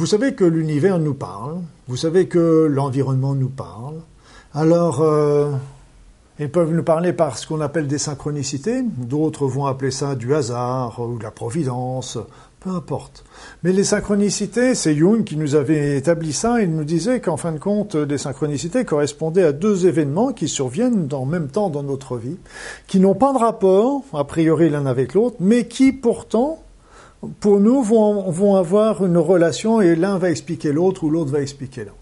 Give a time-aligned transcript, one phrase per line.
[0.00, 3.96] Vous savez que l'univers nous parle, vous savez que l'environnement nous parle.
[4.54, 5.50] Alors, euh,
[6.38, 10.34] ils peuvent nous parler par ce qu'on appelle des synchronicités, d'autres vont appeler ça du
[10.34, 12.16] hasard ou de la providence,
[12.60, 13.26] peu importe.
[13.62, 17.52] Mais les synchronicités, c'est Jung qui nous avait établi ça, il nous disait qu'en fin
[17.52, 22.16] de compte, les synchronicités correspondaient à deux événements qui surviennent en même temps dans notre
[22.16, 22.38] vie,
[22.86, 26.62] qui n'ont pas de rapport, a priori l'un avec l'autre, mais qui pourtant,
[27.40, 31.40] pour nous, vont, vont avoir une relation et l'un va expliquer l'autre ou l'autre va
[31.40, 31.92] expliquer l'un.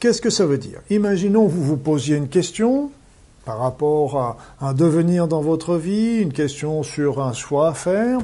[0.00, 0.80] Qu'est-ce que ça veut dire?
[0.90, 2.90] Imaginons vous vous posiez une question,
[3.44, 8.18] par rapport à un devenir dans votre vie, une question sur un choix à faire.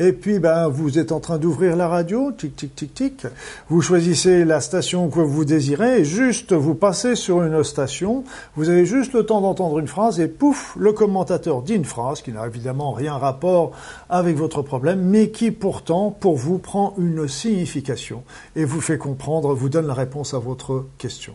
[0.00, 3.26] Et puis, ben, vous êtes en train d'ouvrir la radio, tic, tic, tic, tic.
[3.68, 8.24] Vous choisissez la station que vous désirez et juste vous passez sur une station.
[8.56, 12.22] Vous avez juste le temps d'entendre une phrase et pouf, le commentateur dit une phrase
[12.22, 13.70] qui n'a évidemment rien rapport
[14.10, 18.24] avec votre problème, mais qui pourtant, pour vous, prend une signification
[18.56, 21.34] et vous fait comprendre, vous donne la réponse à votre question.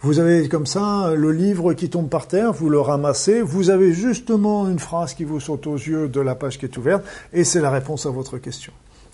[0.00, 3.92] Vous avez comme ça le livre qui tombe par terre, vous le ramassez, vous avez
[3.92, 7.44] justement une phrase qui vous saute aux yeux de la page qui est ouverte, et
[7.44, 8.72] c'est la réponse à votre question.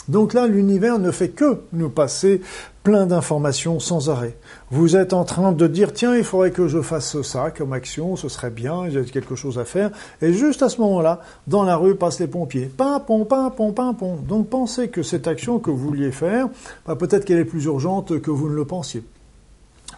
[0.08, 2.42] Donc là, l'univers ne fait que nous passer
[2.82, 4.36] plein d'informations sans arrêt.
[4.70, 8.14] Vous êtes en train de dire, tiens, il faudrait que je fasse ça comme action,
[8.16, 9.90] ce serait bien, j'ai quelque chose à faire.
[10.20, 12.66] Et juste à ce moment-là, dans la rue passent les pompiers.
[12.66, 14.16] Pimpon, pimpon, pimpon.
[14.16, 16.48] Donc pensez que cette action que vous vouliez faire,
[16.86, 19.02] bah, peut-être qu'elle est plus urgente que vous ne le pensiez.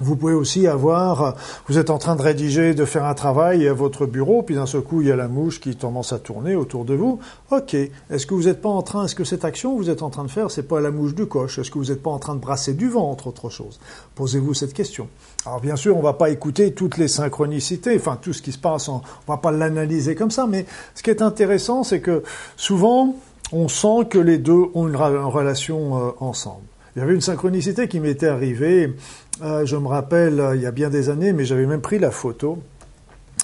[0.01, 1.35] Vous pouvez aussi avoir,
[1.69, 4.67] vous êtes en train de rédiger, de faire un travail à votre bureau, puis d'un
[4.67, 7.19] seul coup, il y a la mouche qui commence à tourner autour de vous.
[7.51, 7.75] Ok.
[7.75, 10.11] Est-ce que vous n'êtes pas en train, est-ce que cette action que vous êtes en
[10.11, 11.59] train de faire, c'est pas la mouche du coche?
[11.59, 13.81] Est-ce que vous n'êtes pas en train de brasser du ventre, autre chose?
[14.15, 15.09] Posez-vous cette question.
[15.45, 18.59] Alors, bien sûr, on va pas écouter toutes les synchronicités, enfin, tout ce qui se
[18.59, 22.23] passe, on, on va pas l'analyser comme ça, mais ce qui est intéressant, c'est que
[22.57, 23.15] souvent,
[23.53, 26.65] on sent que les deux ont une, relation euh, ensemble.
[26.97, 28.95] Il y avait une synchronicité qui m'était arrivée
[29.43, 31.99] euh, je me rappelle, euh, il y a bien des années, mais j'avais même pris
[31.99, 32.59] la photo.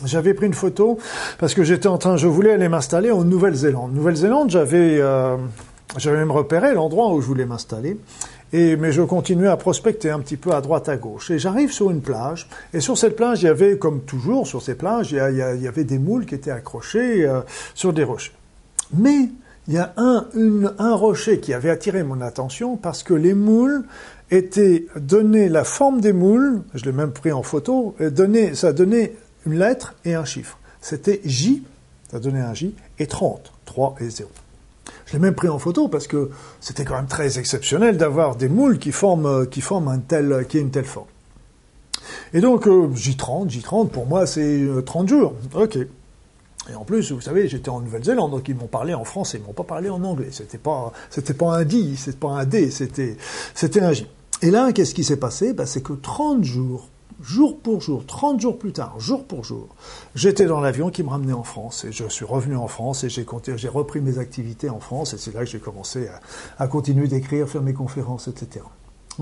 [0.04, 0.98] J'avais pris une photo
[1.38, 3.94] parce que j'étais en train, je voulais aller m'installer en Nouvelle-Zélande.
[3.94, 5.36] Nouvelle-Zélande, j'avais, euh,
[5.98, 7.98] j'avais même repéré l'endroit où je voulais m'installer.
[8.54, 11.30] Et, mais je continuais à prospecter un petit peu à droite à gauche.
[11.30, 12.48] Et j'arrive sur une plage.
[12.74, 15.84] Et sur cette plage, il y avait, comme toujours sur ces plages, il y, avait
[15.84, 17.26] des moules qui étaient accrochés
[17.74, 18.32] sur des rochers.
[18.92, 19.30] Mais
[19.68, 20.26] il y a un,
[20.78, 23.84] un rocher qui avait attiré mon attention parce que les moules
[24.30, 29.14] était donné la forme des moules, je l'ai même pris en photo, donné, ça donnait
[29.46, 30.58] une lettre et un chiffre.
[30.80, 31.62] C'était J,
[32.10, 34.30] ça donnait un J, et 30, 3 et 0.
[35.06, 36.30] Je l'ai même pris en photo parce que
[36.60, 40.58] c'était quand même très exceptionnel d'avoir des moules qui forment, qui forment un tel, qui
[40.58, 41.06] une telle forme.
[42.34, 45.34] Et donc, J30, J30, pour moi, c'est 30 euh, jours.
[45.54, 45.78] Ok.
[46.70, 49.46] Et en plus, vous savez, j'étais en Nouvelle-Zélande, donc ils m'ont parlé en français, ils
[49.46, 50.28] m'ont pas parlé en anglais.
[50.30, 53.16] C'était pas, c'était pas un D, c'était pas un D, c'était,
[53.54, 54.06] c'était un J.
[54.42, 55.52] Et là, qu'est-ce qui s'est passé?
[55.52, 56.88] Ben, C'est que 30 jours,
[57.20, 59.68] jour pour jour, 30 jours plus tard, jour pour jour,
[60.14, 61.84] j'étais dans l'avion qui me ramenait en France.
[61.84, 65.14] Et je suis revenu en France et j'ai, j'ai repris mes activités en France.
[65.14, 66.08] Et c'est là que j'ai commencé
[66.58, 68.64] à, continuer d'écrire, faire mes conférences, etc.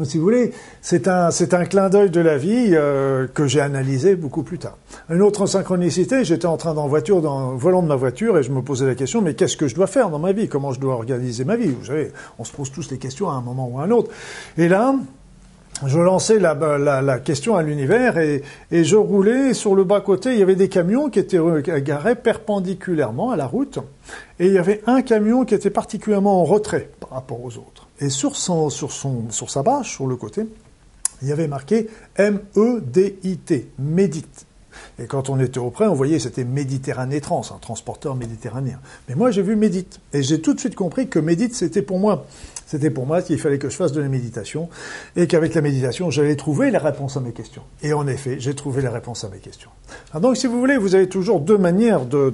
[0.04, 3.60] Si vous voulez, c'est un, c'est un clin d'œil de la vie euh, que j'ai
[3.60, 4.78] analysé beaucoup plus tard.
[5.10, 8.52] Une autre synchronicité, j'étais en train dans voiture, dans volant de ma voiture, et je
[8.52, 10.48] me posais la question, mais qu'est-ce que je dois faire dans ma vie?
[10.48, 11.68] Comment je dois organiser ma vie?
[11.68, 14.10] Vous savez, on se pose tous les questions à un moment ou à un autre.
[14.56, 14.94] Et là,
[15.86, 20.32] je lançais la, question à l'univers et, je roulais sur le bas-côté.
[20.32, 21.38] Il y avait des camions qui étaient
[21.82, 23.78] garés perpendiculairement à la route
[24.38, 27.88] et il y avait un camion qui était particulièrement en retrait par rapport aux autres.
[28.00, 30.46] Et sur, son, sur, son, sur sa bâche, sur le côté,
[31.22, 34.46] il y avait marqué M-E-D-I-T, médite.
[34.98, 38.80] Et quand on était auprès, on voyait c'était Méditerranée Trans, un transporteur méditerranéen.
[39.08, 40.00] Mais moi, j'ai vu Médite.
[40.12, 42.26] Et j'ai tout de suite compris que Médite, c'était pour moi.
[42.66, 44.68] C'était pour moi qu'il fallait que je fasse de la méditation
[45.16, 47.62] et qu'avec la méditation, j'allais trouver les réponses à mes questions.
[47.82, 49.70] Et en effet, j'ai trouvé les réponses à mes questions.
[50.14, 52.32] donc, si vous voulez, vous avez toujours deux manières de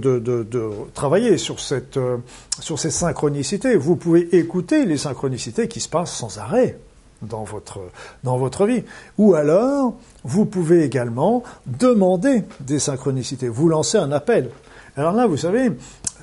[0.93, 2.19] travailler sur, cette, euh,
[2.61, 3.77] sur ces synchronicités.
[3.77, 6.79] Vous pouvez écouter les synchronicités qui se passent sans arrêt
[7.29, 7.81] dans votre,
[8.25, 8.83] dans votre vie.
[9.19, 9.95] Ou alors,
[10.25, 14.51] vous pouvez également demander des synchronicités, vous lancer un appel.
[14.97, 15.71] Alors là, vous savez,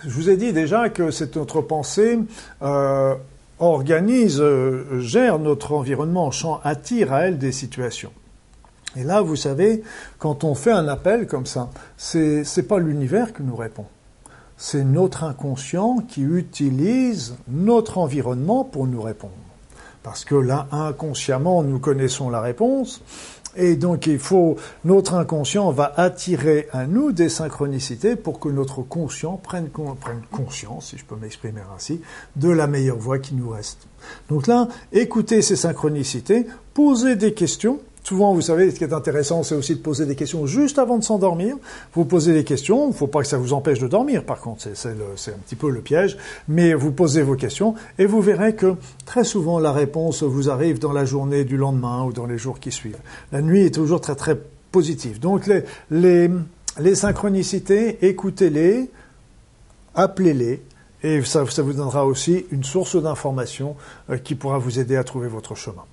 [0.03, 2.19] je vous ai dit déjà que c'est notre pensée
[2.61, 3.15] euh,
[3.59, 6.31] organise, euh, gère notre environnement,
[6.63, 8.11] attire à elle des situations.
[8.95, 9.83] Et là, vous savez,
[10.19, 13.85] quand on fait un appel comme ça, c'est n'est pas l'univers qui nous répond.
[14.57, 19.33] C'est notre inconscient qui utilise notre environnement pour nous répondre.
[20.03, 23.01] Parce que là, inconsciemment, nous connaissons la réponse,
[23.55, 28.81] Et donc il faut, notre inconscient va attirer à nous des synchronicités pour que notre
[28.81, 32.01] conscient prenne, prenne conscience, si je peux m'exprimer ainsi,
[32.35, 33.87] de la meilleure voie qui nous reste.
[34.29, 39.43] Donc là, écoutez ces synchronicités, posez des questions, Souvent, vous savez, ce qui est intéressant,
[39.43, 41.55] c'est aussi de poser des questions juste avant de s'endormir.
[41.93, 44.41] Vous posez des questions, il ne faut pas que ça vous empêche de dormir, par
[44.41, 46.17] contre, c'est un petit peu le piège,
[46.49, 50.79] mais vous posez vos questions et vous verrez que très souvent la réponse vous arrive
[50.79, 52.99] dans la journée du lendemain ou dans les jours qui suivent.
[53.31, 54.37] La nuit est toujours très très
[54.71, 55.19] positive.
[55.19, 56.29] Donc les, les,
[56.79, 58.89] les synchronicités, écoutez-les,
[59.95, 60.61] appelez-les,
[61.03, 63.75] et ça, ça, vous donnera aussi une source d'information
[64.09, 65.83] euh, qui pourra vous aider à trouver votre chemin.